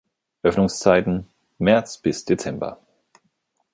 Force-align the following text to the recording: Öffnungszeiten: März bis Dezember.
Öffnungszeiten: 0.41 1.27
März 1.59 1.99
bis 1.99 2.25
Dezember. 2.25 2.79